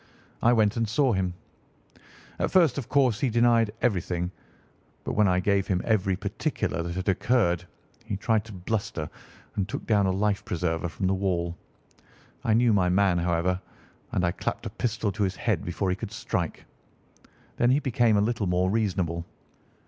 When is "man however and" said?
12.89-14.25